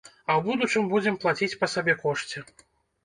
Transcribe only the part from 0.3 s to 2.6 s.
ў будучым будзем плаціць па сабекошце.